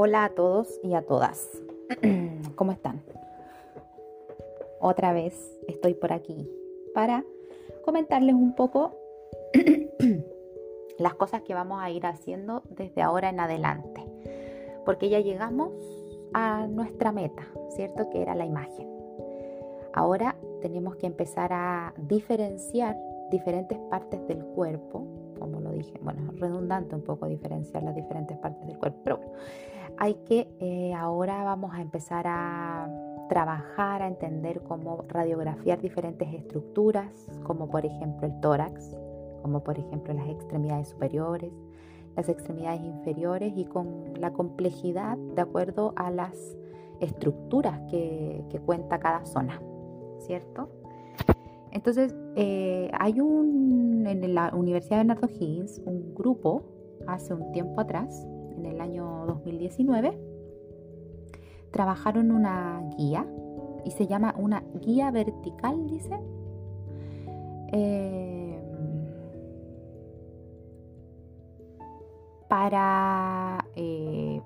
[0.00, 1.50] Hola a todos y a todas.
[2.54, 3.02] ¿Cómo están?
[4.78, 5.34] Otra vez
[5.66, 6.48] estoy por aquí
[6.94, 7.24] para
[7.84, 8.96] comentarles un poco
[10.98, 14.04] las cosas que vamos a ir haciendo desde ahora en adelante.
[14.84, 15.72] Porque ya llegamos
[16.32, 18.08] a nuestra meta, ¿cierto?
[18.08, 18.88] Que era la imagen.
[19.94, 22.96] Ahora tenemos que empezar a diferenciar
[23.32, 25.08] diferentes partes del cuerpo,
[25.40, 29.32] como lo dije, bueno, redundante un poco diferenciar las diferentes partes del cuerpo, pero bueno,
[29.98, 32.88] hay que, eh, ahora vamos a empezar a
[33.28, 37.10] trabajar, a entender cómo radiografiar diferentes estructuras,
[37.42, 38.96] como por ejemplo el tórax,
[39.42, 41.52] como por ejemplo las extremidades superiores,
[42.16, 46.56] las extremidades inferiores y con la complejidad de acuerdo a las
[47.00, 49.60] estructuras que, cuenta cada zona,
[50.20, 50.68] ¿cierto?
[51.70, 56.62] Entonces, eh, hay un, en la Universidad de Bernardo Higgins, un grupo
[57.06, 58.26] hace un tiempo atrás,
[58.58, 60.18] en el año 2019,
[61.70, 63.26] trabajaron una guía
[63.84, 66.18] y se llama una guía vertical, dice.
[67.72, 68.60] Eh,
[72.48, 74.40] para eh,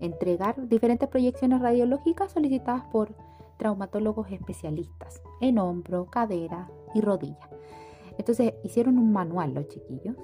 [0.00, 3.14] entregar diferentes proyecciones radiológicas solicitadas por
[3.56, 7.48] traumatólogos especialistas en hombro, cadera y rodilla.
[8.18, 10.16] Entonces hicieron un manual los chiquillos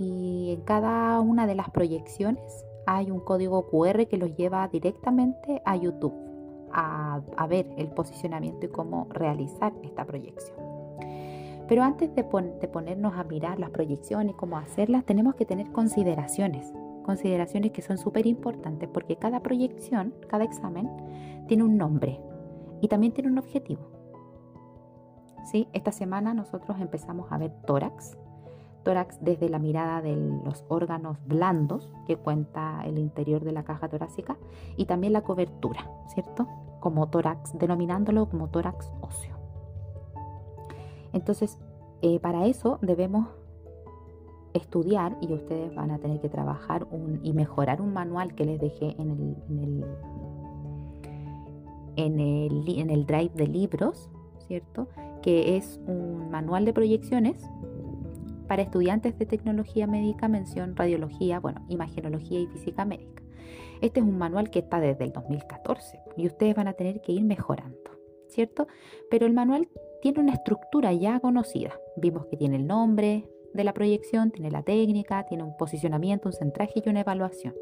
[0.00, 5.62] y en cada una de las proyecciones hay un código QR que los lleva directamente
[5.64, 6.14] a YouTube
[6.72, 10.56] a, ver el posicionamiento y cómo realizar esta proyección.
[11.68, 16.72] Pero antes de, ponernos a mirar las proyecciones y cómo hacerlas, tenemos que tener consideraciones
[17.04, 20.88] consideraciones que son súper importantes porque cada proyección, cada examen,
[21.48, 22.20] tiene un nombre,
[22.80, 23.90] y también tiene un objetivo.
[25.50, 25.68] ¿Sí?
[25.72, 28.16] Esta semana nosotros empezamos a ver tórax,
[28.82, 33.88] tórax desde la mirada de los órganos blandos que cuenta el interior de la caja
[33.88, 34.36] torácica
[34.76, 36.46] y también la cobertura, ¿cierto?
[36.80, 39.36] Como tórax, denominándolo como tórax óseo.
[41.12, 41.58] Entonces,
[42.02, 43.28] eh, para eso debemos
[44.54, 46.86] estudiar y ustedes van a tener que trabajar
[47.22, 49.84] y mejorar un manual que les dejé en el
[51.96, 54.08] en el, drive de libros,
[54.46, 54.88] ¿cierto?
[55.22, 57.42] Que es un manual de proyecciones
[58.50, 63.22] para estudiantes de tecnología médica, mención radiología, bueno, imagenología y física médica.
[63.80, 67.12] Este es un manual que está desde el 2014 y ustedes van a tener que
[67.12, 67.92] ir mejorando,
[68.26, 68.66] ¿cierto?
[69.08, 69.68] Pero el manual
[70.02, 71.78] tiene una estructura ya conocida.
[71.96, 76.32] Vimos que tiene el nombre de la proyección, tiene la técnica, tiene un posicionamiento, un
[76.32, 77.54] centraje y una evaluación.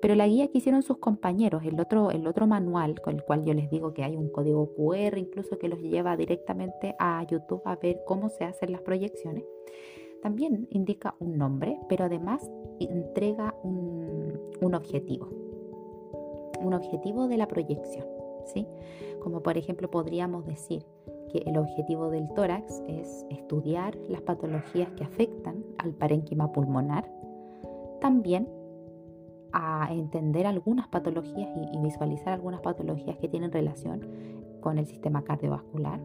[0.00, 3.44] Pero la guía que hicieron sus compañeros, el otro, el otro manual con el cual
[3.44, 7.62] yo les digo que hay un código QR incluso que los lleva directamente a YouTube
[7.64, 9.42] a ver cómo se hacen las proyecciones,
[10.22, 12.48] también indica un nombre, pero además
[12.80, 15.28] entrega un, objetivo,
[16.60, 18.06] un objetivo de la proyección,
[18.46, 18.66] ¿sí?
[19.20, 20.84] Como por ejemplo podríamos decir
[21.30, 27.10] que el objetivo del tórax es estudiar las patologías que afectan al parénquima pulmonar,
[28.00, 28.48] también
[29.52, 34.06] a entender algunas patologías y, visualizar algunas patologías que tienen relación
[34.60, 36.00] con el sistema cardiovascular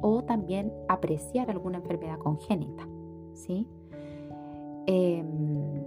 [0.00, 2.86] o también apreciar alguna enfermedad congénita,
[3.34, 3.66] ¿sí?
[4.86, 5.82] Em,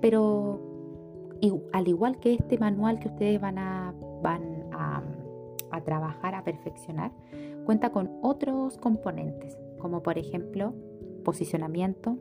[0.00, 0.60] pero
[1.72, 5.02] al igual que este manual que ustedes van a, van a,
[5.70, 7.12] a trabajar, a perfeccionar,
[7.64, 10.74] cuenta con otros componentes, como por ejemplo
[11.24, 12.18] posicionamiento,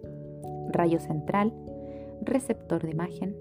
[0.72, 1.54] rayo central,
[2.22, 3.36] receptor de imagen,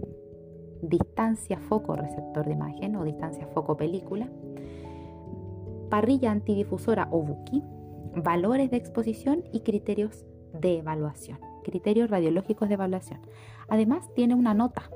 [0.83, 4.29] distancia foco receptor de imagen o distancia foco película,
[5.91, 7.63] parrilla antidifusora o buki,
[8.15, 10.25] valores de exposición y criterios
[10.61, 13.21] de evaluación, criterios radiológicos de evaluación.
[13.69, 14.91] Además tiene una nota,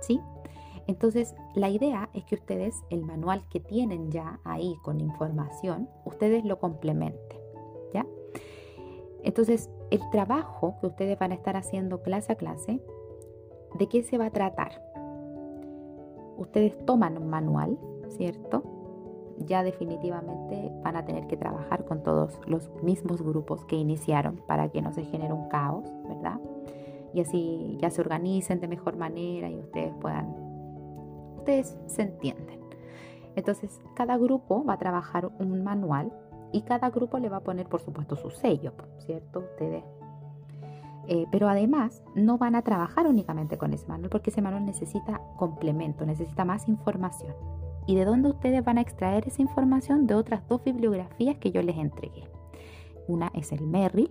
[0.00, 0.20] ¿sí?
[0.86, 6.44] Entonces, la idea es que ustedes, el manual que tienen ya ahí con información, ustedes
[6.44, 7.40] lo complementen,
[7.92, 8.06] ¿ya?
[9.24, 12.80] Entonces, el trabajo que ustedes van a estar haciendo clase a clase
[13.78, 14.82] ¿De qué se va a tratar?
[16.38, 17.78] Ustedes toman un manual,
[18.08, 18.62] ¿cierto?
[19.38, 24.70] Ya definitivamente van a tener que trabajar con todos los mismos grupos que iniciaron para
[24.70, 26.40] que no se genere un caos, ¿verdad?
[27.12, 30.34] Y así ya se organicen de mejor manera y ustedes puedan,
[31.38, 32.60] ustedes se entienden.
[33.34, 36.12] Entonces, cada grupo va a trabajar un manual
[36.52, 39.40] y cada grupo le va a poner, por supuesto, su sello, ¿cierto?
[39.40, 39.84] Ustedes
[41.08, 45.20] eh, pero además no van a trabajar únicamente con ese manual porque ese manual necesita
[45.36, 47.34] complemento, necesita más información.
[47.86, 50.06] ¿Y de dónde ustedes van a extraer esa información?
[50.06, 52.24] De otras dos bibliografías que yo les entregué.
[53.06, 54.10] Una es el Merrill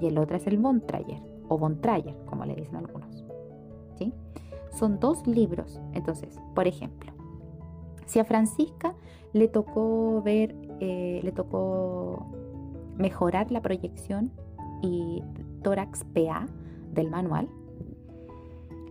[0.00, 3.24] y el otra es el Bontrayer o Bontrayer, como le dicen algunos.
[3.98, 4.12] ¿Sí?
[4.76, 5.80] son dos libros.
[5.92, 7.12] Entonces, por ejemplo,
[8.04, 8.94] si a Francisca
[9.32, 12.26] le tocó ver, eh, le tocó
[12.96, 14.30] mejorar la proyección
[14.82, 15.22] y
[15.62, 16.46] tórax PA
[16.92, 17.48] del manual,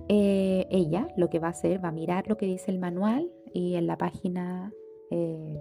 [0.08, 3.32] eh, ella lo que va a hacer va a mirar lo que dice el manual
[3.54, 4.72] y en la página,
[5.10, 5.60] eh,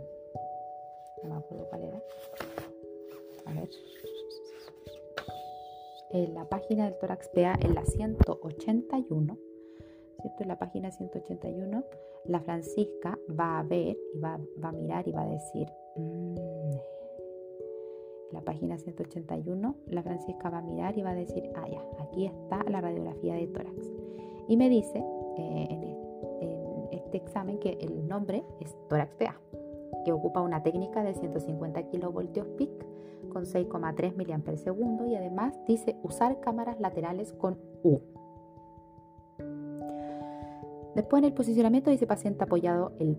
[1.23, 2.03] no me acuerdo cuál era,
[3.47, 3.69] a ver,
[6.11, 9.39] en la página del tórax PA en la 181,
[10.21, 10.43] ¿cierto?
[10.43, 11.85] En la página 181,
[12.27, 16.35] la Francisca va a ver y va, a mirar y va a decir, mm,
[18.33, 22.27] la página 181, la Francisca va a mirar y va a decir, ah, ya, aquí
[22.27, 24.04] está la radiografía de tórax.
[24.49, 24.99] Y me dice
[25.39, 29.37] eh, en, este examen que el nombre es tórax PA,
[30.05, 32.71] que ocupa una técnica de 150 kilovoltios PIC
[33.33, 38.01] con 6,3 mA y además dice usar cámaras laterales con U.
[40.95, 43.19] Después en el posicionamiento dice paciente apoyado el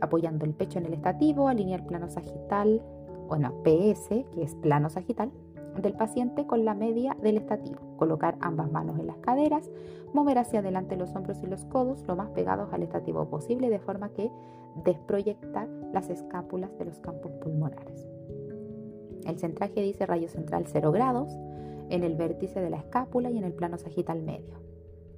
[0.00, 2.82] apoyando el pecho en el estativo, alinear plano sagital,
[3.28, 5.30] bueno, PS, que es plano sagital,
[5.80, 7.80] del paciente con la media del estativo.
[7.96, 9.70] Colocar ambas manos en las caderas,
[10.12, 13.78] mover hacia adelante los hombros y los codos lo más pegados al estativo posible de
[13.78, 14.30] forma que
[14.84, 18.08] desproyectar las escápulas de los campos pulmonares.
[19.26, 21.30] El centraje dice rayo central 0 grados
[21.90, 24.60] en el vértice de la escápula y en el plano sagital medio.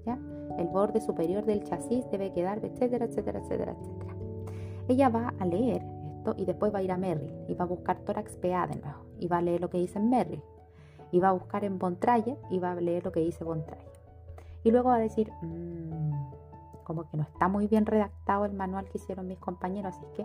[0.05, 0.19] ¿ya?
[0.59, 4.15] El borde superior del chasis debe quedar, etcétera, etcétera, etcétera, etcétera.
[4.89, 5.83] Ella va a leer
[6.37, 9.07] y después va a ir a Merrill y va a buscar tórax PA de nuevo
[9.19, 10.43] y va a leer lo que dice Merrill
[11.13, 13.85] y va a buscar en Bontraye y va a leer lo que dice Bontraye.
[14.65, 18.89] Y luego va a decir, mm, como que no está muy bien redactado el manual
[18.89, 20.25] que hicieron mis compañeros, así que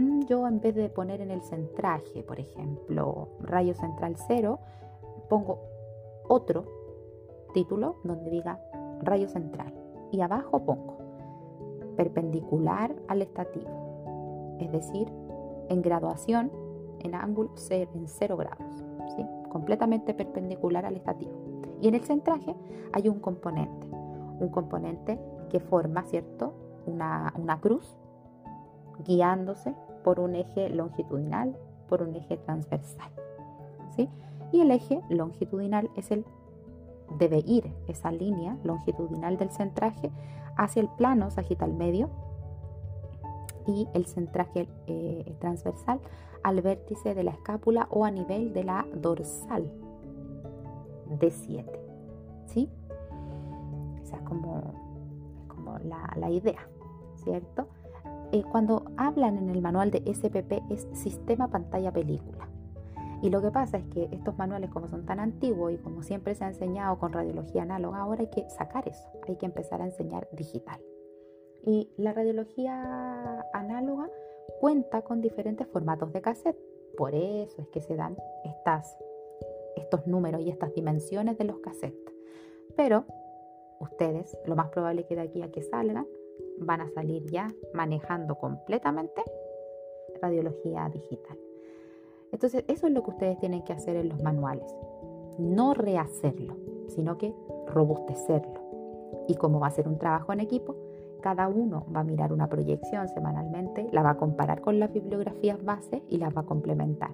[0.00, 4.58] mm, yo en vez de poner en el centraje, por ejemplo, rayo central cero,
[5.28, 5.60] pongo
[6.28, 6.64] otro
[7.54, 8.60] título donde diga
[9.02, 9.72] rayo central
[10.12, 10.98] y abajo pongo
[11.96, 13.79] perpendicular al estativo
[14.60, 15.10] es decir,
[15.68, 16.50] en graduación,
[17.00, 18.84] en ángulo en 0 grados,
[19.16, 19.24] ¿sí?
[19.48, 21.32] completamente perpendicular al estativo.
[21.80, 22.54] Y en el centraje
[22.92, 23.86] hay un componente,
[24.40, 25.18] un componente
[25.48, 26.54] que forma, ¿cierto?,
[26.86, 27.96] una, una cruz
[29.04, 29.74] guiándose
[30.04, 31.56] por un eje longitudinal,
[31.88, 33.10] por un eje transversal.
[33.96, 34.08] ¿sí?
[34.52, 36.24] Y el eje longitudinal es el
[37.18, 40.12] debe ir esa línea longitudinal del centraje
[40.56, 42.08] hacia el plano sagital medio
[43.66, 46.00] y el centraje eh, transversal
[46.42, 49.70] al vértice de la escápula o a nivel de la dorsal
[51.18, 51.80] de 7.
[52.46, 52.68] ¿Sí?
[54.02, 54.74] Esa es como,
[55.48, 56.66] como la, idea,
[57.16, 57.68] ¿cierto?
[58.32, 62.48] Eh, cuando hablan en el manual de SPP es sistema pantalla película.
[63.22, 66.34] Y lo que pasa es que estos manuales como son tan antiguos y como siempre
[66.34, 69.84] se ha enseñado con radiología análoga, ahora hay que sacar eso, hay que empezar a
[69.84, 70.80] enseñar digital.
[71.62, 73.29] Y la radiología
[73.70, 74.10] análoga
[74.60, 76.58] cuenta con diferentes formatos de cassette.
[76.96, 78.16] Por eso es que se dan
[79.76, 82.14] estos números y estas dimensiones de los cassettes.
[82.76, 83.04] Pero
[83.78, 86.06] ustedes, lo más probable que de aquí a que salgan,
[86.58, 89.22] van a salir ya manejando completamente
[90.20, 91.38] radiología digital.
[92.32, 94.72] Entonces, eso es lo que ustedes tienen que hacer en los manuales.
[95.38, 96.56] No rehacerlo,
[96.88, 97.34] sino que
[97.66, 98.60] robustecerlo.
[99.26, 100.76] Y como va a ser un trabajo en equipo,
[101.20, 105.62] cada uno va a mirar una proyección semanalmente, la va a comparar con las bibliografías
[105.64, 107.10] base y las va a complementar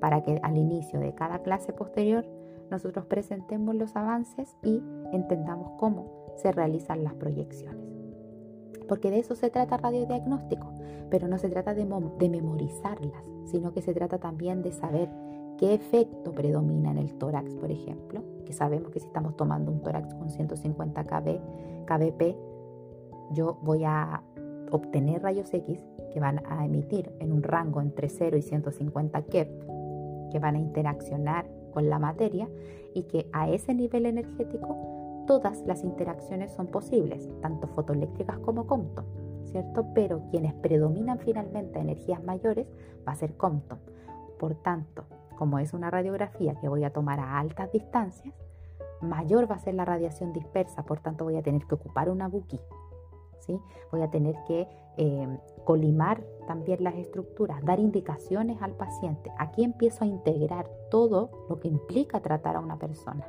[0.00, 2.26] para que al inicio de cada clase posterior
[2.70, 4.82] nosotros presentemos los avances y
[5.12, 7.82] entendamos cómo se realizan las proyecciones.
[8.88, 10.72] Porque de eso se trata radiodiagnóstico,
[11.10, 11.86] pero no se trata de,
[12.18, 15.08] de memorizarlas, sino que se trata también de saber
[15.56, 19.80] qué efecto predomina en el tórax, por ejemplo, que sabemos que si estamos tomando un
[19.80, 21.40] tórax con 150 kb,
[21.86, 22.36] kbp,
[23.30, 24.22] yo voy a
[24.70, 29.48] obtener rayos X que van a emitir en un rango entre 0 y 150 kep,
[30.30, 32.48] que van a interaccionar con la materia
[32.94, 39.04] y que a ese nivel energético todas las interacciones son posibles, tanto fotoeléctricas como Compton,
[39.44, 39.86] ¿cierto?
[39.94, 42.66] Pero quienes predominan finalmente a energías mayores
[43.06, 43.78] va a ser Compton.
[44.38, 45.04] Por tanto,
[45.36, 48.34] como es una radiografía que voy a tomar a altas distancias,
[49.00, 52.28] mayor va a ser la radiación dispersa, por tanto voy a tener que ocupar una
[53.34, 53.60] buquí
[53.90, 59.30] Voy a tener que eh, colimar también las estructuras, dar indicaciones al paciente.
[59.38, 63.26] Aquí empiezo a integrar todo lo que implica tratar a una persona.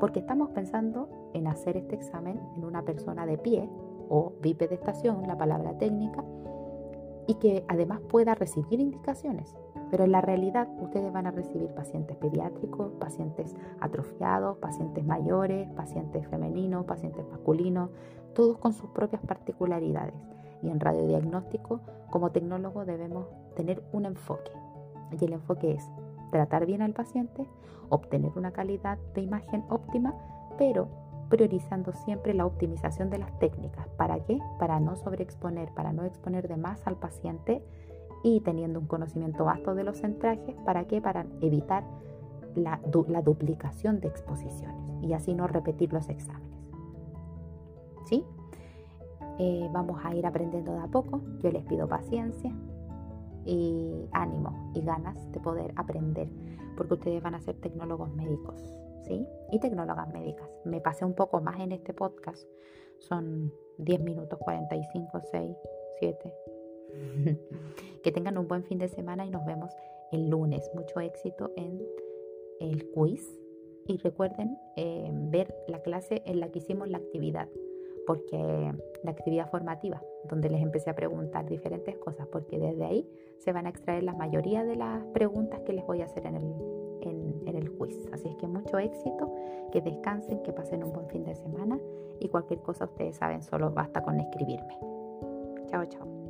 [0.00, 3.68] Porque estamos pensando en hacer este examen en una persona de pie
[4.08, 6.24] o bipedestación, la palabra técnica,
[7.26, 9.56] y que además pueda recibir indicaciones.
[9.92, 16.26] Pero en la realidad ustedes van a recibir pacientes pediátricos, pacientes atrofiados, pacientes mayores, pacientes
[16.28, 17.90] femeninos, pacientes masculinos,
[18.34, 20.14] todos con sus propias particularidades.
[20.62, 24.50] Y en radiodiagnóstico, como tecnólogo, debemos tener un enfoque.
[25.20, 25.86] Y el enfoque es
[26.30, 27.46] tratar bien al paciente,
[27.90, 30.14] obtener una calidad de imagen óptima,
[30.56, 30.88] pero
[31.28, 33.86] priorizando siempre la optimización de las técnicas.
[33.98, 34.38] ¿Para qué?
[34.58, 37.62] Para no sobreexponer, para no exponer de más al paciente
[38.22, 40.54] y teniendo un conocimiento vasto de los centrajes.
[40.64, 41.00] ¿Para qué?
[41.00, 41.84] Para evitar
[42.54, 42.80] la,
[43.22, 46.58] duplicación de exposiciones y así no repetir los exámenes.
[48.04, 48.24] ¿Sí?
[49.38, 51.20] Eh, vamos a ir aprendiendo de a poco.
[51.38, 52.52] Yo les pido paciencia
[53.44, 56.28] y ánimo y ganas de poder aprender,
[56.76, 58.54] porque ustedes van a ser tecnólogos médicos,
[59.04, 59.26] ¿sí?
[59.50, 60.48] Y tecnólogas médicas.
[60.64, 62.46] Me pasé un poco más en este podcast.
[62.98, 65.56] Son 10 minutos, 45, 6,
[65.98, 66.34] 7.
[68.02, 69.72] que tengan un buen fin de semana y nos vemos
[70.12, 70.70] el lunes.
[70.74, 71.80] Mucho éxito en
[72.60, 73.38] el quiz.
[73.88, 77.48] Y recuerden eh, ver la clase en la que hicimos la actividad
[78.06, 78.72] porque
[79.02, 83.08] la actividad formativa, donde les empecé a preguntar diferentes cosas, porque desde ahí
[83.38, 86.36] se van a extraer la mayoría de las preguntas que les voy a hacer en
[86.36, 87.96] el, en el quiz.
[88.12, 89.32] Así es que mucho éxito,
[89.72, 91.78] que descansen, que pasen un buen fin de semana
[92.20, 94.78] y cualquier cosa ustedes saben, solo basta con escribirme.
[95.68, 96.21] Chao, chao.